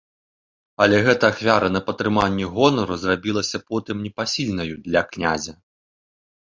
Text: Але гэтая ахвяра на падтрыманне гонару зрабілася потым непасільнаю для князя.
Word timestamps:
Але 0.85 1.01
гэтая 1.07 1.29
ахвяра 1.33 1.69
на 1.75 1.81
падтрыманне 1.89 2.45
гонару 2.57 2.95
зрабілася 3.03 3.57
потым 3.69 3.97
непасільнаю 4.09 4.75
для 4.91 5.01
князя. 5.15 5.53